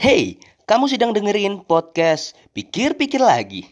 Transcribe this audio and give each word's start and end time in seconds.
Hey, 0.00 0.40
kamu 0.64 0.88
sedang 0.88 1.12
dengerin 1.12 1.60
podcast 1.60 2.32
Pikir-Pikir 2.56 3.20
Lagi. 3.20 3.68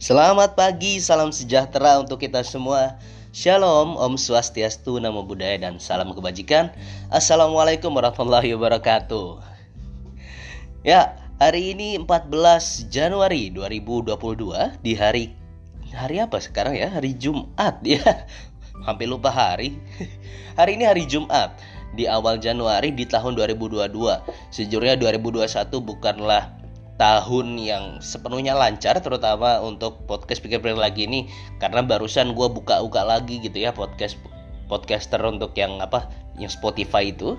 Selamat 0.00 0.56
pagi, 0.56 0.96
salam 0.96 1.28
sejahtera 1.28 2.00
untuk 2.00 2.24
kita 2.24 2.40
semua. 2.40 2.96
Shalom, 3.36 4.00
Om 4.00 4.16
Swastiastu, 4.16 4.96
Namo 4.96 5.20
Buddhaya, 5.28 5.60
dan 5.68 5.76
salam 5.76 6.16
kebajikan. 6.16 6.72
Assalamualaikum 7.12 7.92
warahmatullahi 7.92 8.56
wabarakatuh. 8.56 9.44
Ya, 10.88 11.20
hari 11.36 11.76
ini 11.76 12.00
14 12.00 12.88
Januari 12.88 13.52
2022 13.52 14.80
di 14.80 14.96
hari 14.96 15.43
hari 15.94 16.20
apa 16.20 16.42
sekarang 16.42 16.74
ya? 16.74 16.90
Hari 16.90 17.14
Jumat 17.16 17.80
ya. 17.86 18.02
Hampir 18.86 19.06
lupa 19.06 19.30
hari. 19.30 19.78
hari 20.58 20.76
ini 20.76 20.84
hari 20.84 21.06
Jumat 21.06 21.56
di 21.94 22.10
awal 22.10 22.42
Januari 22.42 22.90
di 22.90 23.06
tahun 23.06 23.38
2022. 23.38 23.88
Sejujurnya 24.50 24.98
2021 24.98 25.46
bukanlah 25.80 26.64
tahun 26.94 27.58
yang 27.58 27.98
sepenuhnya 27.98 28.54
lancar 28.54 29.02
terutama 29.02 29.58
untuk 29.62 30.06
podcast 30.06 30.38
pikir-pikir 30.38 30.78
lagi 30.78 31.10
ini 31.10 31.26
karena 31.58 31.82
barusan 31.82 32.38
gue 32.38 32.46
buka-buka 32.46 33.02
lagi 33.02 33.42
gitu 33.42 33.58
ya 33.58 33.74
podcast 33.74 34.14
podcaster 34.70 35.18
untuk 35.26 35.58
yang 35.58 35.82
apa 35.82 36.06
yang 36.38 36.46
Spotify 36.46 37.10
itu 37.10 37.34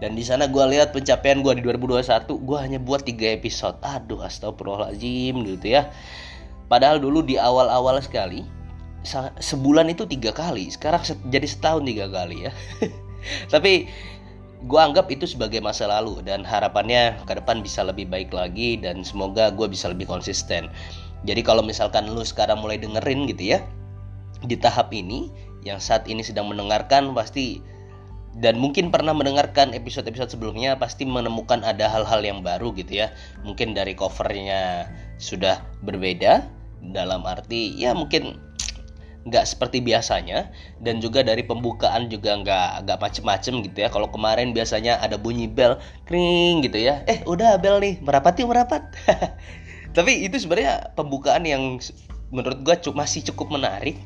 dan 0.00 0.16
di 0.16 0.24
sana 0.24 0.48
gue 0.48 0.64
lihat 0.72 0.96
pencapaian 0.96 1.44
gue 1.44 1.52
di 1.60 1.62
2021 1.68 2.48
gue 2.48 2.58
hanya 2.58 2.78
buat 2.80 3.04
tiga 3.04 3.28
episode 3.36 3.76
aduh 3.84 4.24
astagfirullahaladzim 4.24 5.36
gitu 5.52 5.66
ya 5.68 5.92
padahal 6.68 7.00
dulu 7.00 7.20
di 7.24 7.36
awal-awal 7.36 8.00
sekali 8.00 8.44
sebulan 9.38 9.92
itu 9.92 10.08
tiga 10.08 10.32
kali 10.32 10.72
sekarang 10.72 11.04
jadi 11.28 11.44
setahun 11.44 11.84
tiga 11.84 12.08
kali 12.08 12.48
ya. 12.48 12.52
Tapi 13.52 13.88
gue 14.64 14.80
anggap 14.80 15.12
itu 15.12 15.28
sebagai 15.28 15.60
masa 15.60 15.84
lalu 15.84 16.24
dan 16.24 16.40
harapannya 16.40 17.20
ke 17.28 17.36
depan 17.36 17.60
bisa 17.60 17.84
lebih 17.84 18.08
baik 18.08 18.32
lagi 18.32 18.80
dan 18.80 19.04
semoga 19.04 19.52
gue 19.52 19.68
bisa 19.68 19.92
lebih 19.92 20.08
konsisten. 20.08 20.72
Jadi 21.24 21.40
kalau 21.44 21.60
misalkan 21.60 22.08
lu 22.08 22.24
sekarang 22.24 22.60
mulai 22.60 22.80
dengerin 22.80 23.28
gitu 23.28 23.56
ya 23.56 23.58
di 24.44 24.56
tahap 24.56 24.92
ini 24.92 25.28
yang 25.64 25.80
saat 25.80 26.04
ini 26.08 26.20
sedang 26.20 26.48
mendengarkan 26.52 27.16
pasti 27.16 27.60
dan 28.34 28.58
mungkin 28.58 28.90
pernah 28.90 29.14
mendengarkan 29.14 29.72
episode-episode 29.72 30.32
sebelumnya 30.32 30.74
pasti 30.74 31.06
menemukan 31.06 31.62
ada 31.62 31.86
hal-hal 31.86 32.20
yang 32.24 32.40
baru 32.42 32.74
gitu 32.74 33.04
ya. 33.04 33.14
Mungkin 33.46 33.78
dari 33.78 33.94
covernya 33.94 34.90
sudah 35.16 35.62
berbeda 35.82 36.46
dalam 36.80 37.24
arti 37.24 37.72
ya 37.80 37.96
mungkin 37.96 38.36
nggak 39.24 39.44
seperti 39.48 39.80
biasanya 39.80 40.52
dan 40.84 41.00
juga 41.00 41.24
dari 41.24 41.40
pembukaan 41.40 42.12
juga 42.12 42.36
nggak 42.36 42.84
nggak 42.84 42.98
macem-macem 43.00 43.64
gitu 43.64 43.78
ya. 43.80 43.88
Kalau 43.88 44.12
kemarin 44.12 44.52
biasanya 44.52 45.00
ada 45.00 45.16
bunyi 45.16 45.48
bel 45.48 45.80
kring 46.04 46.60
gitu 46.60 46.76
ya. 46.76 47.00
Eh 47.08 47.24
udah 47.24 47.56
bel 47.56 47.80
nih 47.80 48.04
merapat 48.04 48.36
yuk 48.36 48.52
merapat. 48.52 48.84
Tapi 49.96 50.28
itu 50.28 50.36
sebenarnya 50.36 50.92
pembukaan 50.92 51.48
yang 51.48 51.80
menurut 52.28 52.60
gue 52.60 52.76
masih 52.92 53.24
cukup 53.32 53.56
menarik 53.56 53.96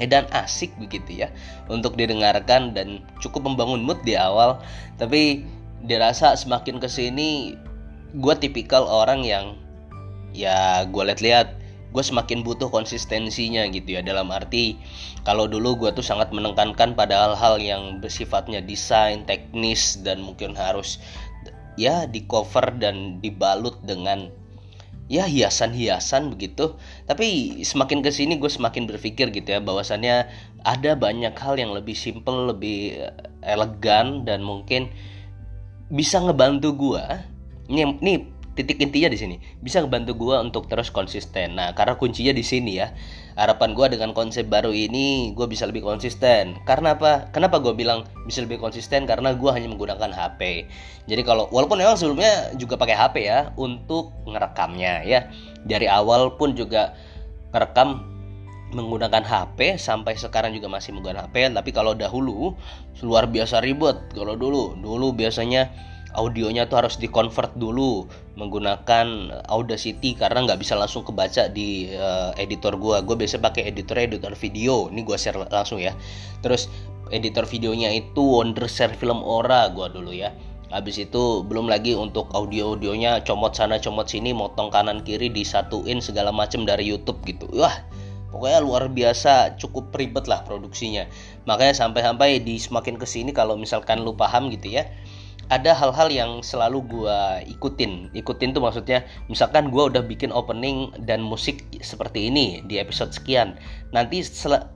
dan 0.00 0.24
asik 0.32 0.72
begitu 0.80 1.26
ya 1.26 1.28
untuk 1.68 1.92
didengarkan 1.92 2.72
dan 2.72 3.04
cukup 3.18 3.50
membangun 3.50 3.82
mood 3.82 3.98
di 4.06 4.14
awal. 4.14 4.62
Tapi 4.94 5.42
dirasa 5.82 6.38
semakin 6.38 6.78
ke 6.78 6.86
sini 6.86 7.58
gue 8.14 8.34
tipikal 8.38 8.86
orang 8.86 9.26
yang 9.26 9.58
ya 10.34 10.84
gue 10.86 11.02
lihat-lihat 11.02 11.60
gue 11.90 12.04
semakin 12.06 12.46
butuh 12.46 12.70
konsistensinya 12.70 13.66
gitu 13.70 13.98
ya. 13.98 14.00
Dalam 14.02 14.30
arti 14.30 14.78
kalau 15.26 15.50
dulu 15.50 15.86
gue 15.86 15.90
tuh 15.90 16.06
sangat 16.06 16.30
menekankan 16.30 16.94
pada 16.94 17.30
hal-hal 17.30 17.58
yang 17.58 17.82
bersifatnya 17.98 18.62
desain 18.62 19.26
teknis 19.26 19.98
dan 20.00 20.22
mungkin 20.22 20.54
harus 20.54 21.02
ya 21.74 22.06
di 22.06 22.22
cover 22.30 22.78
dan 22.78 23.18
dibalut 23.18 23.74
dengan 23.82 24.30
ya 25.10 25.26
hiasan-hiasan 25.26 26.30
begitu. 26.38 26.78
Tapi 27.10 27.58
semakin 27.66 28.06
ke 28.06 28.14
sini 28.14 28.38
gue 28.38 28.50
semakin 28.50 28.86
berpikir 28.86 29.34
gitu 29.34 29.50
ya 29.50 29.58
bahwasannya 29.58 30.30
ada 30.62 30.94
banyak 30.94 31.34
hal 31.34 31.58
yang 31.58 31.74
lebih 31.74 31.98
simple 31.98 32.54
lebih 32.54 33.02
elegan 33.42 34.22
dan 34.22 34.46
mungkin 34.46 34.86
bisa 35.90 36.22
ngebantu 36.22 36.70
gue 36.78 37.02
ini, 37.66 37.82
ini 37.98 38.14
titik 38.60 38.76
intinya 38.84 39.08
di 39.08 39.18
sini. 39.18 39.36
Bisa 39.64 39.80
ngebantu 39.80 40.12
gue 40.20 40.36
untuk 40.36 40.68
terus 40.68 40.92
konsisten. 40.92 41.56
Nah 41.56 41.72
karena 41.72 41.96
kuncinya 41.96 42.36
di 42.36 42.44
sini 42.44 42.76
ya. 42.76 42.92
Harapan 43.40 43.72
gue 43.72 43.96
dengan 43.96 44.12
konsep 44.12 44.52
baru 44.52 44.68
ini 44.68 45.32
gue 45.32 45.46
bisa 45.48 45.64
lebih 45.64 45.80
konsisten. 45.80 46.60
Karena 46.68 46.92
apa? 46.92 47.32
Kenapa 47.32 47.56
gue 47.64 47.72
bilang 47.72 48.04
bisa 48.28 48.44
lebih 48.44 48.60
konsisten? 48.60 49.08
Karena 49.08 49.32
gue 49.32 49.48
hanya 49.48 49.72
menggunakan 49.72 50.12
HP 50.12 50.68
jadi 51.10 51.26
kalau 51.26 51.50
walaupun 51.50 51.82
memang 51.82 51.98
sebelumnya 51.98 52.54
juga 52.54 52.78
pakai 52.78 52.94
HP 52.94 53.26
ya 53.26 53.50
untuk 53.58 54.14
ngerekamnya 54.30 55.02
ya. 55.02 55.26
Dari 55.66 55.90
awal 55.90 56.38
pun 56.38 56.54
juga 56.54 56.94
ngerekam 57.50 58.06
menggunakan 58.70 59.26
HP 59.26 59.82
sampai 59.82 60.14
sekarang 60.14 60.54
juga 60.54 60.70
masih 60.70 60.94
menggunakan 60.94 61.26
HP 61.26 61.50
tapi 61.50 61.70
kalau 61.74 61.98
dahulu 61.98 62.54
luar 63.02 63.26
biasa 63.26 63.58
ribet. 63.58 63.98
Kalau 64.14 64.38
dulu 64.38 64.78
dulu 64.78 65.10
biasanya 65.10 65.89
audionya 66.14 66.66
tuh 66.66 66.82
harus 66.82 66.98
dikonvert 66.98 67.54
dulu 67.54 68.06
menggunakan 68.34 69.30
Audacity 69.46 70.16
karena 70.16 70.46
nggak 70.48 70.58
bisa 70.58 70.74
langsung 70.74 71.06
kebaca 71.06 71.46
di 71.50 71.92
uh, 71.94 72.34
editor 72.40 72.74
gue 72.80 73.02
gue 73.04 73.16
biasa 73.16 73.38
pakai 73.38 73.68
editor 73.70 73.98
editor 74.00 74.32
video. 74.34 74.88
Ini 74.90 75.00
gue 75.06 75.16
share 75.18 75.38
langsung 75.50 75.78
ya. 75.78 75.94
Terus 76.42 76.66
editor 77.14 77.46
videonya 77.46 77.92
itu 77.94 78.22
Wondershare 78.22 78.94
Film 78.96 79.22
Ora 79.22 79.70
gue 79.70 79.86
dulu 79.92 80.10
ya. 80.10 80.34
Habis 80.70 81.02
itu 81.02 81.42
belum 81.42 81.66
lagi 81.66 81.98
untuk 81.98 82.30
audio-audionya 82.30 83.26
comot 83.26 83.58
sana 83.58 83.82
comot 83.82 84.06
sini 84.06 84.30
motong 84.30 84.70
kanan 84.70 85.02
kiri 85.02 85.26
disatuin 85.26 85.98
segala 85.98 86.30
macam 86.30 86.62
dari 86.62 86.86
YouTube 86.86 87.18
gitu. 87.26 87.50
Wah, 87.50 87.74
pokoknya 88.30 88.62
luar 88.62 88.86
biasa. 88.86 89.58
Cukup 89.58 89.90
ribet 89.90 90.30
lah 90.30 90.46
produksinya. 90.46 91.10
Makanya 91.50 91.74
sampai-sampai 91.74 92.46
di 92.46 92.62
semakin 92.62 93.02
ke 93.02 93.06
sini 93.06 93.34
kalau 93.34 93.58
misalkan 93.58 94.06
lu 94.06 94.14
paham 94.14 94.46
gitu 94.54 94.78
ya 94.78 94.86
ada 95.50 95.74
hal-hal 95.74 96.08
yang 96.08 96.30
selalu 96.46 96.86
gue 96.86 97.18
ikutin. 97.50 98.14
Ikutin 98.14 98.54
tuh 98.54 98.62
maksudnya 98.62 99.02
misalkan 99.26 99.68
gue 99.74 99.82
udah 99.82 100.06
bikin 100.06 100.30
opening 100.30 100.94
dan 101.02 101.20
musik 101.20 101.66
seperti 101.82 102.30
ini 102.30 102.62
di 102.70 102.78
episode 102.78 103.10
sekian 103.10 103.58
nanti 103.90 104.22
setelah 104.22 104.70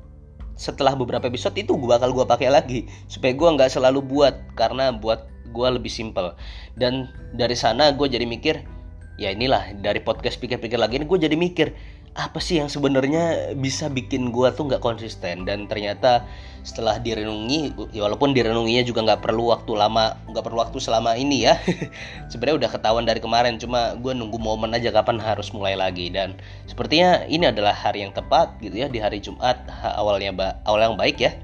setelah 0.54 0.94
beberapa 0.94 1.26
episode 1.30 1.54
itu 1.58 1.74
gue 1.74 1.90
bakal 1.90 2.10
gue 2.10 2.26
pakai 2.26 2.50
lagi 2.50 2.90
supaya 3.06 3.34
gue 3.34 3.48
nggak 3.54 3.70
selalu 3.70 4.02
buat 4.02 4.34
karena 4.58 4.90
buat 4.90 5.30
gue 5.54 5.68
lebih 5.78 5.90
simple. 5.90 6.34
Dan 6.74 7.06
dari 7.38 7.54
sana 7.54 7.94
gue 7.94 8.10
jadi 8.10 8.26
mikir 8.26 8.66
ya 9.14 9.30
inilah 9.30 9.78
dari 9.78 10.02
podcast 10.02 10.42
pikir-pikir 10.42 10.74
lagi 10.74 10.98
ini 10.98 11.06
gue 11.06 11.18
jadi 11.22 11.38
mikir 11.38 11.70
apa 12.14 12.38
sih 12.38 12.62
yang 12.62 12.70
sebenarnya 12.70 13.54
bisa 13.58 13.90
bikin 13.90 14.30
gua 14.30 14.54
tuh 14.54 14.70
nggak 14.70 14.78
konsisten? 14.78 15.42
Dan 15.42 15.66
ternyata 15.66 16.22
setelah 16.64 16.96
direnungi 16.96 17.76
ya 17.92 18.06
walaupun 18.06 18.32
direnunginya 18.32 18.80
juga 18.86 19.04
nggak 19.04 19.20
perlu 19.20 19.52
waktu 19.52 19.76
lama 19.76 20.16
nggak 20.32 20.44
perlu 20.46 20.62
waktu 20.62 20.78
selama 20.78 21.18
ini 21.18 21.50
ya. 21.50 21.58
Sebenarnya 22.30 22.64
udah 22.64 22.70
ketahuan 22.70 23.04
dari 23.04 23.18
kemarin 23.18 23.58
cuma 23.58 23.98
gue 23.98 24.14
nunggu 24.14 24.38
momen 24.38 24.70
aja 24.72 24.94
kapan 24.94 25.18
harus 25.18 25.50
mulai 25.50 25.74
lagi. 25.74 26.06
Dan 26.08 26.38
sepertinya 26.70 27.26
ini 27.26 27.50
adalah 27.50 27.74
hari 27.74 28.06
yang 28.06 28.14
tepat 28.14 28.54
gitu 28.62 28.78
ya 28.78 28.86
di 28.86 29.02
hari 29.02 29.18
Jumat 29.18 29.58
awalnya 29.82 30.54
awal 30.70 30.94
yang 30.94 30.96
baik 30.96 31.18
ya. 31.18 31.34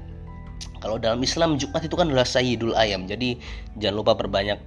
Kalau 0.81 0.97
dalam 0.97 1.21
Islam 1.21 1.59
Jumat 1.59 1.85
itu 1.85 1.93
kan 1.93 2.09
adalah 2.09 2.25
Sayyidul 2.25 2.73
Ayam 2.73 3.05
jadi 3.05 3.37
jangan 3.77 4.01
lupa 4.01 4.17
perbanyak 4.17 4.57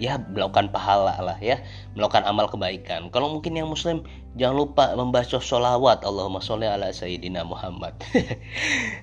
ya 0.00 0.16
melakukan 0.16 0.72
pahala 0.72 1.20
lah 1.20 1.36
ya. 1.38 1.60
Melakukan 1.92 2.24
amal 2.24 2.48
kebaikan. 2.48 3.12
Kalau 3.12 3.28
mungkin 3.28 3.54
yang 3.54 3.68
muslim 3.68 4.02
jangan 4.34 4.56
lupa 4.56 4.84
membaca 4.96 5.36
sholawat. 5.36 6.00
Allahumma 6.02 6.40
sholli 6.40 6.64
ala 6.64 6.88
sayyidina 6.90 7.44
Muhammad. 7.44 7.94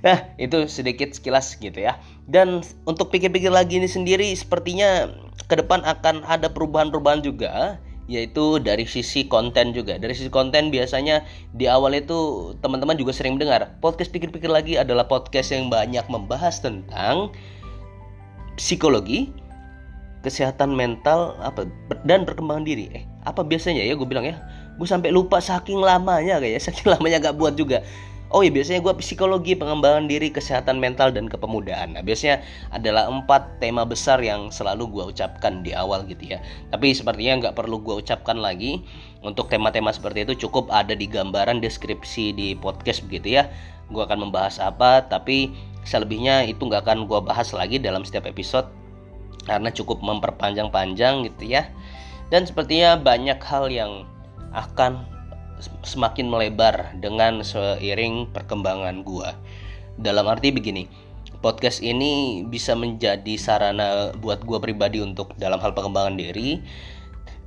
Nah 0.06 0.34
itu 0.42 0.66
sedikit 0.66 1.14
sekilas 1.14 1.58
gitu 1.62 1.78
ya. 1.78 2.02
Dan 2.26 2.66
untuk 2.90 3.14
pikir-pikir 3.14 3.54
lagi 3.54 3.78
ini 3.78 3.90
sendiri 3.90 4.34
sepertinya 4.34 5.10
ke 5.46 5.56
depan 5.58 5.86
akan 5.86 6.26
ada 6.26 6.50
perubahan-perubahan 6.50 7.22
juga 7.22 7.78
yaitu 8.08 8.58
dari 8.64 8.88
sisi 8.88 9.28
konten 9.28 9.76
juga. 9.76 10.00
Dari 10.00 10.16
sisi 10.16 10.32
konten 10.32 10.72
biasanya 10.72 11.28
di 11.54 11.68
awal 11.68 12.00
itu 12.00 12.52
teman-teman 12.64 12.96
juga 12.96 13.12
sering 13.12 13.36
mendengar 13.36 13.78
podcast 13.84 14.10
pikir-pikir 14.16 14.48
lagi 14.48 14.80
adalah 14.80 15.06
podcast 15.06 15.52
yang 15.52 15.68
banyak 15.68 16.08
membahas 16.08 16.64
tentang 16.64 17.36
psikologi, 18.56 19.30
kesehatan 20.26 20.74
mental 20.74 21.38
apa 21.44 21.70
dan 22.06 22.26
perkembangan 22.26 22.66
diri. 22.66 22.90
Eh 22.94 23.04
apa 23.28 23.44
biasanya? 23.44 23.84
Ya 23.84 23.94
gue 23.94 24.08
bilang 24.08 24.26
ya. 24.26 24.40
Gue 24.78 24.88
sampai 24.88 25.10
lupa 25.10 25.42
saking 25.42 25.82
lamanya 25.82 26.40
kayak 26.40 26.62
saking 26.68 26.88
lamanya 26.88 27.32
gak 27.32 27.38
buat 27.38 27.58
juga. 27.60 27.84
Oh 28.28 28.44
iya 28.44 28.52
biasanya 28.52 28.84
gue 28.84 28.92
psikologi, 29.00 29.56
pengembangan 29.56 30.12
diri, 30.12 30.28
kesehatan 30.28 30.84
mental 30.84 31.16
dan 31.16 31.32
kepemudaan. 31.32 31.96
Nah 31.96 32.04
biasanya 32.04 32.44
adalah 32.76 33.08
empat 33.08 33.64
tema 33.64 33.88
besar 33.88 34.20
yang 34.20 34.52
selalu 34.52 35.00
gue 35.00 35.16
ucapkan 35.16 35.64
di 35.64 35.72
awal 35.72 36.04
gitu 36.12 36.36
ya. 36.36 36.44
Tapi 36.68 36.92
sepertinya 36.92 37.48
nggak 37.48 37.56
perlu 37.56 37.80
gue 37.80 38.04
ucapkan 38.04 38.36
lagi. 38.36 38.84
Untuk 39.24 39.48
tema-tema 39.48 39.96
seperti 39.96 40.28
itu 40.28 40.48
cukup 40.48 40.68
ada 40.76 40.92
di 40.92 41.08
gambaran 41.08 41.64
deskripsi 41.64 42.36
di 42.36 42.52
podcast 42.60 43.08
begitu 43.08 43.40
ya. 43.40 43.48
Gue 43.88 44.04
akan 44.04 44.28
membahas 44.28 44.60
apa, 44.60 45.08
tapi 45.08 45.56
selebihnya 45.88 46.44
itu 46.52 46.60
nggak 46.68 46.84
akan 46.84 47.08
gue 47.08 47.20
bahas 47.24 47.56
lagi 47.56 47.80
dalam 47.80 48.04
setiap 48.04 48.28
episode 48.28 48.68
karena 49.48 49.72
cukup 49.72 50.04
memperpanjang-panjang 50.04 51.24
gitu 51.32 51.48
ya. 51.48 51.72
Dan 52.28 52.44
sepertinya 52.44 53.00
banyak 53.00 53.40
hal 53.40 53.72
yang 53.72 54.04
akan 54.52 55.08
semakin 55.82 56.28
melebar 56.28 56.92
dengan 57.00 57.40
seiring 57.42 58.30
perkembangan 58.36 59.02
gua. 59.08 59.34
Dalam 59.98 60.28
arti 60.28 60.52
begini, 60.52 60.86
podcast 61.40 61.80
ini 61.80 62.44
bisa 62.46 62.76
menjadi 62.76 63.40
sarana 63.40 64.12
buat 64.20 64.44
gua 64.44 64.60
pribadi 64.60 65.00
untuk 65.00 65.34
dalam 65.40 65.58
hal 65.64 65.72
pengembangan 65.72 66.20
diri. 66.20 66.62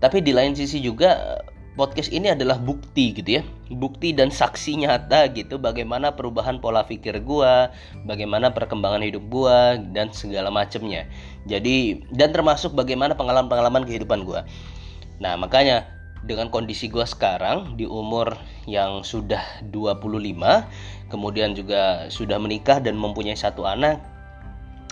Tapi 0.01 0.25
di 0.25 0.33
lain 0.33 0.57
sisi 0.57 0.81
juga 0.81 1.45
podcast 1.79 2.11
ini 2.11 2.35
adalah 2.35 2.59
bukti 2.59 3.15
gitu 3.15 3.41
ya. 3.41 3.43
Bukti 3.71 4.11
dan 4.11 4.35
saksi 4.35 4.83
nyata 4.83 5.31
gitu 5.35 5.59
bagaimana 5.63 6.15
perubahan 6.15 6.59
pola 6.59 6.83
pikir 6.83 7.23
gua 7.23 7.71
bagaimana 8.03 8.51
perkembangan 8.51 9.03
hidup 9.07 9.23
gua 9.31 9.79
dan 9.79 10.11
segala 10.11 10.51
macamnya 10.51 11.07
jadi 11.47 12.03
dan 12.11 12.35
termasuk 12.35 12.75
bagaimana 12.75 13.15
pengalaman-pengalaman 13.15 13.87
kehidupan 13.87 14.27
gua. 14.27 14.43
Nah 15.23 15.39
makanya 15.39 16.01
dengan 16.21 16.53
kondisi 16.53 16.93
gue 16.93 17.05
sekarang 17.09 17.81
di 17.81 17.89
umur 17.89 18.37
yang 18.69 19.01
sudah 19.01 19.41
25 19.73 21.09
kemudian 21.09 21.57
juga 21.57 22.13
sudah 22.13 22.37
menikah 22.37 22.77
dan 22.77 22.93
mempunyai 22.93 23.33
satu 23.33 23.65
anak 23.65 24.05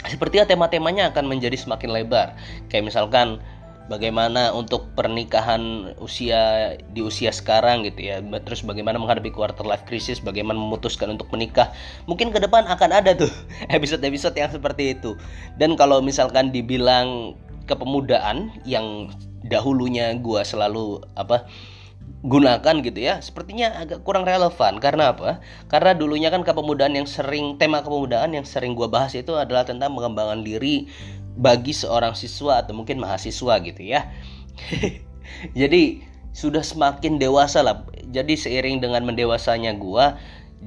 sepertinya 0.09 0.47
tema-temanya 0.47 1.11
akan 1.11 1.27
menjadi 1.27 1.59
semakin 1.59 1.91
lebar. 1.91 2.39
Kayak 2.71 2.95
misalkan 2.95 3.43
bagaimana 3.89 4.53
untuk 4.53 4.93
pernikahan 4.95 5.93
usia 5.99 6.77
di 6.93 7.01
usia 7.01 7.33
sekarang 7.33 7.83
gitu 7.89 8.13
ya. 8.13 8.21
Terus 8.21 8.63
bagaimana 8.63 9.01
menghadapi 9.01 9.33
quarter 9.33 9.65
life 9.65 9.83
crisis 9.89 10.21
bagaimana 10.21 10.61
memutuskan 10.61 11.17
untuk 11.17 11.27
menikah. 11.33 11.73
Mungkin 12.07 12.31
ke 12.31 12.39
depan 12.39 12.69
akan 12.69 12.91
ada 12.93 13.17
tuh 13.17 13.33
episode-episode 13.77 14.37
yang 14.37 14.53
seperti 14.53 14.95
itu. 14.95 15.17
Dan 15.57 15.75
kalau 15.75 16.05
misalkan 16.05 16.53
dibilang 16.53 17.35
kepemudaan 17.65 18.53
yang 18.65 19.13
dahulunya 19.45 20.17
gue 20.21 20.41
selalu 20.45 21.05
apa 21.17 21.49
gunakan 22.19 22.83
gitu 22.83 22.99
ya 22.99 23.23
sepertinya 23.23 23.79
agak 23.79 24.03
kurang 24.03 24.27
relevan. 24.27 24.83
Karena 24.83 25.15
apa? 25.15 25.39
Karena 25.71 25.95
dulunya 25.95 26.29
kan 26.35 26.43
kepemudaan 26.43 26.99
yang 26.99 27.07
sering 27.07 27.57
tema 27.61 27.85
kepemudaan 27.85 28.35
yang 28.35 28.47
sering 28.47 28.75
gue 28.75 28.89
bahas 28.91 29.15
itu 29.15 29.35
adalah 29.39 29.63
tentang 29.63 29.95
pengembangan 29.95 30.43
diri 30.43 30.91
bagi 31.39 31.71
seorang 31.71 32.19
siswa 32.19 32.61
atau 32.61 32.75
mungkin 32.75 32.99
mahasiswa 32.99 33.55
gitu 33.63 33.83
ya 33.83 34.11
jadi 35.59 36.03
sudah 36.35 36.63
semakin 36.63 37.17
dewasa 37.17 37.63
lah 37.63 37.87
jadi 38.11 38.35
seiring 38.35 38.83
dengan 38.83 39.07
mendewasanya 39.07 39.79
gue 39.79 40.07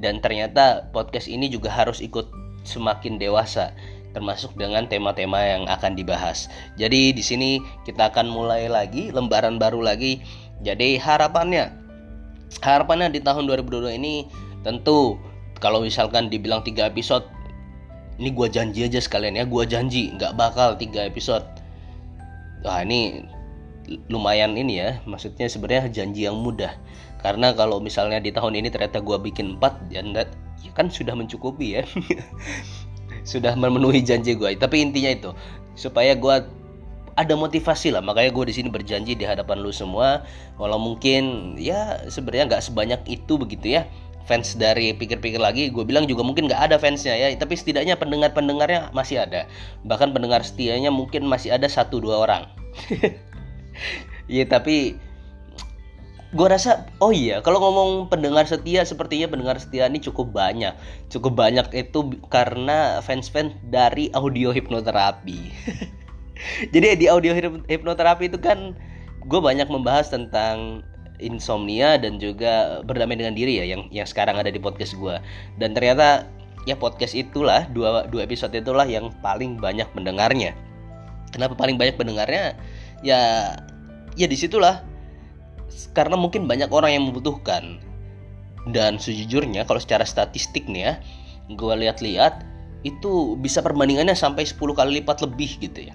dan 0.00 0.24
ternyata 0.24 0.88
podcast 0.90 1.28
ini 1.28 1.52
juga 1.52 1.68
harus 1.68 2.00
ikut 2.00 2.28
semakin 2.64 3.20
dewasa 3.20 3.76
termasuk 4.12 4.52
dengan 4.60 4.84
tema-tema 4.86 5.40
yang 5.40 5.64
akan 5.66 5.96
dibahas. 5.96 6.52
Jadi 6.76 7.16
di 7.16 7.24
sini 7.24 7.64
kita 7.88 8.12
akan 8.12 8.28
mulai 8.28 8.68
lagi 8.68 9.08
lembaran 9.08 9.56
baru 9.56 9.80
lagi. 9.80 10.20
Jadi 10.60 11.00
harapannya 11.00 11.72
harapannya 12.60 13.08
di 13.08 13.24
tahun 13.24 13.48
2022 13.48 13.98
ini 13.98 14.28
tentu 14.60 15.16
kalau 15.58 15.80
misalkan 15.80 16.28
dibilang 16.28 16.60
tiga 16.60 16.86
episode 16.92 17.24
ini 18.22 18.30
gue 18.30 18.46
janji 18.46 18.86
aja 18.86 19.02
sekalian 19.02 19.34
ya 19.34 19.42
gue 19.42 19.64
janji 19.66 20.14
nggak 20.14 20.38
bakal 20.38 20.78
tiga 20.78 21.02
episode. 21.02 21.42
Wah 22.62 22.86
ini 22.86 23.26
lumayan 24.06 24.54
ini 24.54 24.78
ya 24.78 25.02
maksudnya 25.10 25.50
sebenarnya 25.50 25.90
janji 25.90 26.30
yang 26.30 26.38
mudah. 26.38 26.70
Karena 27.18 27.50
kalau 27.50 27.82
misalnya 27.82 28.22
di 28.22 28.30
tahun 28.30 28.62
ini 28.62 28.70
ternyata 28.70 29.02
gue 29.02 29.18
bikin 29.18 29.58
empat 29.58 29.90
dan 29.90 30.14
ya 30.62 30.70
kan 30.70 30.86
sudah 30.86 31.18
mencukupi 31.18 31.82
ya. 31.82 31.82
Sudah 33.22 33.54
memenuhi 33.54 34.02
janji 34.02 34.34
gue 34.34 34.50
tapi 34.58 34.82
intinya 34.82 35.06
itu 35.14 35.30
supaya 35.78 36.18
gue 36.18 36.42
ada 37.14 37.34
motivasi 37.38 37.94
lah. 37.94 38.02
Makanya 38.02 38.34
gue 38.34 38.44
di 38.50 38.54
sini 38.54 38.66
berjanji 38.66 39.14
di 39.14 39.22
hadapan 39.22 39.62
lu 39.62 39.70
semua. 39.70 40.26
Walau 40.58 40.82
mungkin 40.82 41.54
ya 41.54 42.02
sebenarnya 42.10 42.56
nggak 42.56 42.64
sebanyak 42.66 43.00
itu 43.06 43.38
begitu 43.38 43.78
ya 43.78 43.86
fans 44.24 44.54
dari 44.54 44.94
pikir-pikir 44.94 45.38
lagi 45.38 45.68
gue 45.68 45.82
bilang 45.82 46.06
juga 46.06 46.22
mungkin 46.22 46.46
nggak 46.46 46.70
ada 46.70 46.76
fansnya 46.78 47.18
ya 47.18 47.28
tapi 47.34 47.58
setidaknya 47.58 47.98
pendengar-pendengarnya 47.98 48.94
masih 48.94 49.22
ada. 49.22 49.46
Bahkan 49.86 50.14
pendengar 50.14 50.42
setianya 50.46 50.90
mungkin 50.94 51.26
masih 51.26 51.54
ada 51.54 51.66
satu 51.66 51.98
dua 52.02 52.24
orang. 52.24 52.42
Ya 54.30 54.46
tapi 54.46 54.96
gue 56.32 56.46
rasa 56.48 56.88
oh 57.04 57.12
iya 57.12 57.44
kalau 57.44 57.60
ngomong 57.60 58.08
pendengar 58.08 58.48
setia 58.48 58.80
sepertinya 58.88 59.28
pendengar 59.28 59.60
setia 59.60 59.90
ini 59.90 60.00
cukup 60.00 60.32
banyak. 60.32 60.72
Cukup 61.12 61.36
banyak 61.36 61.68
itu 61.76 62.16
karena 62.32 63.02
fans-fans 63.04 63.52
dari 63.68 64.08
audio 64.16 64.54
hipnoterapi. 64.54 65.52
Jadi 66.72 66.86
di 66.96 67.06
audio 67.06 67.36
hipnoterapi 67.68 68.32
itu 68.32 68.38
kan 68.40 68.72
gue 69.22 69.40
banyak 69.42 69.68
membahas 69.70 70.10
tentang 70.10 70.82
insomnia 71.22 71.96
dan 71.96 72.18
juga 72.18 72.82
berdamai 72.82 73.14
dengan 73.14 73.32
diri 73.32 73.62
ya 73.62 73.64
yang 73.64 73.86
yang 73.94 74.04
sekarang 74.04 74.36
ada 74.36 74.50
di 74.50 74.58
podcast 74.58 74.98
gue 74.98 75.16
dan 75.56 75.72
ternyata 75.72 76.26
ya 76.66 76.78
podcast 76.78 77.14
itulah 77.18 77.66
dua 77.70 78.06
dua 78.06 78.26
episode 78.26 78.54
itulah 78.54 78.86
yang 78.86 79.10
paling 79.22 79.58
banyak 79.58 79.86
mendengarnya. 79.94 80.54
Kenapa 81.32 81.56
paling 81.56 81.80
banyak 81.80 81.96
mendengarnya? 81.96 82.54
Ya 83.02 83.54
ya 84.14 84.26
di 84.28 84.36
situlah. 84.36 84.84
Karena 85.96 86.14
mungkin 86.14 86.44
banyak 86.46 86.68
orang 86.68 86.92
yang 86.92 87.04
membutuhkan. 87.08 87.80
Dan 88.70 89.02
sejujurnya 89.02 89.66
kalau 89.66 89.82
secara 89.82 90.06
statistik 90.06 90.70
nih 90.70 90.82
ya 90.86 90.94
gue 91.50 91.74
lihat-lihat 91.82 92.46
itu 92.86 93.34
bisa 93.38 93.58
perbandingannya 93.58 94.14
sampai 94.14 94.46
10 94.46 94.58
kali 94.58 95.02
lipat 95.02 95.22
lebih 95.26 95.58
gitu 95.58 95.90
ya 95.90 95.94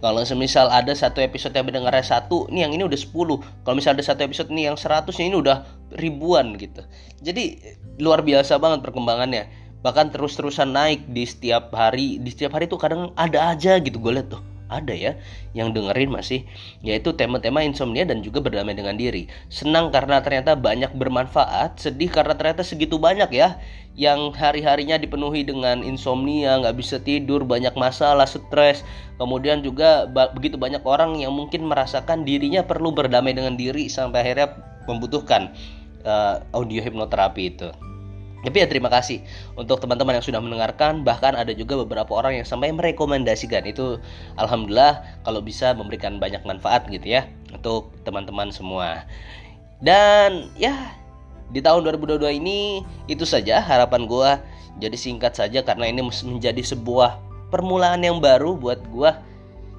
kalau 0.00 0.24
semisal 0.24 0.72
ada 0.72 0.96
satu 0.96 1.20
episode 1.20 1.52
yang 1.52 1.68
mendengarnya 1.68 2.02
satu 2.02 2.48
nih 2.48 2.66
yang 2.66 2.72
ini 2.72 2.88
udah 2.88 2.96
10 2.96 3.12
kalau 3.64 3.74
misal 3.76 3.92
ada 3.92 4.04
satu 4.04 4.24
episode 4.24 4.48
nih 4.48 4.72
yang 4.72 4.76
100 4.80 5.12
ini 5.20 5.36
udah 5.36 5.68
ribuan 6.00 6.56
gitu. 6.56 6.80
Jadi 7.20 7.60
luar 8.00 8.24
biasa 8.24 8.56
banget 8.56 8.80
perkembangannya. 8.80 9.46
Bahkan 9.80 10.12
terus-terusan 10.12 10.76
naik 10.76 11.08
di 11.08 11.24
setiap 11.24 11.72
hari. 11.72 12.20
Di 12.20 12.32
setiap 12.32 12.56
hari 12.56 12.68
tuh 12.68 12.76
kadang 12.76 13.16
ada 13.16 13.52
aja 13.52 13.80
gitu 13.80 13.96
gue 13.96 14.12
lihat 14.12 14.28
tuh 14.32 14.49
ada 14.70 14.94
ya 14.94 15.18
yang 15.52 15.74
dengerin 15.74 16.14
masih 16.14 16.46
yaitu 16.80 17.10
tema-tema 17.18 17.66
insomnia 17.66 18.06
dan 18.06 18.22
juga 18.22 18.38
berdamai 18.38 18.78
dengan 18.78 18.94
diri. 18.94 19.26
Senang 19.50 19.90
karena 19.90 20.22
ternyata 20.22 20.54
banyak 20.54 20.94
bermanfaat, 20.94 21.82
sedih 21.82 22.08
karena 22.08 22.38
ternyata 22.38 22.62
segitu 22.62 22.96
banyak 23.02 23.28
ya 23.34 23.58
yang 23.98 24.30
hari-harinya 24.32 24.96
dipenuhi 24.96 25.42
dengan 25.42 25.82
insomnia, 25.82 26.62
nggak 26.62 26.76
bisa 26.78 26.96
tidur, 27.02 27.42
banyak 27.42 27.74
masalah, 27.74 28.24
stres. 28.24 28.86
Kemudian 29.18 29.60
juga 29.60 30.08
begitu 30.08 30.56
banyak 30.56 30.80
orang 30.86 31.18
yang 31.20 31.34
mungkin 31.34 31.66
merasakan 31.66 32.24
dirinya 32.24 32.64
perlu 32.64 32.94
berdamai 32.94 33.34
dengan 33.34 33.58
diri 33.58 33.90
sampai 33.90 34.24
akhirnya 34.24 34.56
membutuhkan 34.88 35.52
uh, 36.06 36.40
audio 36.54 36.80
hipnoterapi 36.80 37.42
itu. 37.52 37.68
Tapi 38.40 38.56
ya 38.56 38.66
terima 38.66 38.88
kasih 38.88 39.20
untuk 39.52 39.84
teman-teman 39.84 40.16
yang 40.16 40.24
sudah 40.24 40.40
mendengarkan. 40.40 41.04
Bahkan 41.04 41.36
ada 41.36 41.52
juga 41.52 41.76
beberapa 41.84 42.16
orang 42.16 42.40
yang 42.40 42.46
sampai 42.48 42.72
merekomendasikan. 42.72 43.68
Itu 43.68 44.00
Alhamdulillah 44.40 45.20
kalau 45.28 45.44
bisa 45.44 45.76
memberikan 45.76 46.16
banyak 46.16 46.40
manfaat 46.48 46.88
gitu 46.88 47.20
ya 47.20 47.28
Untuk 47.52 47.92
teman-teman 48.08 48.48
semua. 48.48 49.04
Dan 49.80 50.52
ya 50.56 50.96
di 51.50 51.60
tahun 51.60 51.82
2022 51.82 52.40
ini 52.40 52.84
itu 53.10 53.26
saja 53.26 53.58
harapan 53.58 54.06
gue 54.06 54.30
Jadi 54.78 54.96
singkat 54.96 55.34
saja 55.34 55.64
karena 55.66 55.88
ini 55.90 56.04
menjadi 56.04 56.62
sebuah 56.62 57.18
permulaan 57.50 58.04
yang 58.04 58.22
baru 58.22 58.54
buat 58.54 58.78
gue 58.92 59.10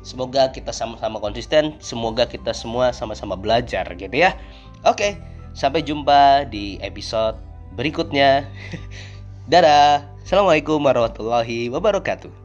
Semoga 0.01 0.49
kita 0.49 0.73
sama-sama 0.73 1.21
konsisten 1.21 1.77
Semoga 1.79 2.25
kita 2.25 2.51
semua 2.51 2.91
sama-sama 2.91 3.37
belajar 3.37 3.87
gitu 3.93 4.11
ya. 4.11 4.35
Oke 4.83 5.21
sampai 5.51 5.83
jumpa 5.83 6.47
di 6.47 6.79
episode 6.79 7.50
berikutnya. 7.75 8.47
Dadah. 9.51 10.07
Assalamualaikum 10.23 10.79
warahmatullahi 10.79 11.67
wabarakatuh. 11.67 12.40